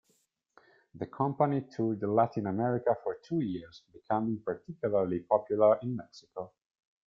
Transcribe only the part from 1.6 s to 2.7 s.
toured Latin